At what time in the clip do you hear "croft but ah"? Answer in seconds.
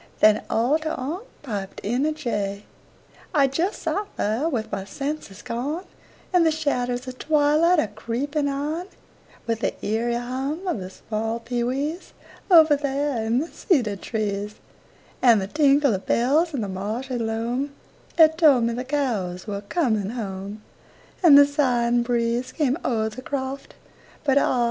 23.21-24.59